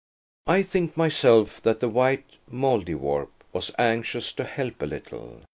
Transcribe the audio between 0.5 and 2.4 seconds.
think myself that the white